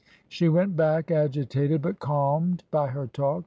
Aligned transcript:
She 0.27 0.49
went 0.49 0.75
back 0.75 1.11
agitated 1.11 1.83
but 1.83 1.99
calmed 1.99 2.63
by 2.71 2.87
her 2.87 3.05
talk. 3.05 3.39